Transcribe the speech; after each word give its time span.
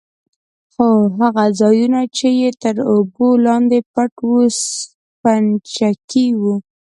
خو 0.73 0.87
هغه 1.19 1.45
ځايونه 1.59 1.99
يې 2.05 2.09
چې 2.17 2.29
تر 2.61 2.75
اوبو 2.93 3.27
لاندې 3.45 3.77
پټ 3.93 4.13
وو 4.27 4.41
سپينچکي 4.63 6.27
وو. 6.41 6.55